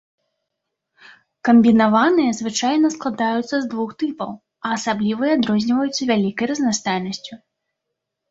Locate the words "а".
4.69-4.73